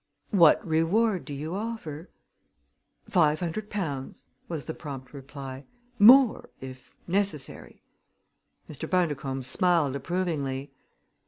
"What 0.31 0.67
reward 0.67 1.25
do 1.25 1.33
you 1.35 1.53
offer?" 1.53 2.09
"Five 3.07 3.39
hundred 3.39 3.69
pounds," 3.69 4.25
was 4.49 4.65
the 4.65 4.73
prompt 4.73 5.13
reply; 5.13 5.65
"more, 5.99 6.49
if 6.59 6.95
necessary." 7.05 7.83
Mr. 8.67 8.89
Bundercombe 8.89 9.43
smiled 9.45 9.95
approvingly. 9.95 10.71